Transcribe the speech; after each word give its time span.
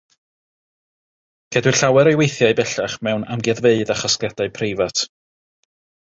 Cedwir 1.57 1.75
llawer 1.81 2.09
o'i 2.11 2.17
weithiau 2.21 2.55
bellach 2.59 2.95
mewn 3.07 3.25
amgueddfeydd 3.35 3.91
a 3.97 3.97
chasgliadau 4.05 4.51
preifat. 4.57 5.03